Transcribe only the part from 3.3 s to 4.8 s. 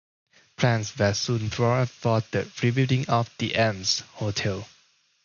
the Elms Hotel.